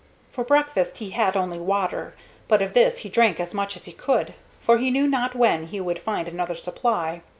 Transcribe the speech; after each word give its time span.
For 0.31 0.43
breakfast 0.43 0.97
he 0.97 1.11
had 1.11 1.37
only 1.37 1.59
water, 1.59 2.15
but 2.47 2.63
of 2.63 2.73
this 2.73 2.97
he 3.05 3.07
drank 3.09 3.39
as 3.39 3.53
much 3.53 3.75
as 3.75 3.85
he 3.85 3.91
could, 3.91 4.33
for 4.59 4.79
he 4.79 4.89
knew 4.89 5.07
not 5.07 5.35
when 5.35 5.67
he 5.67 5.79
would 5.79 5.99
find 5.99 6.27
another 6.27 6.55
supply. 6.55 7.21